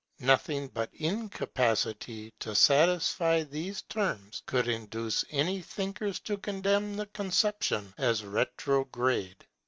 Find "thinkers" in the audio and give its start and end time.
5.61-6.19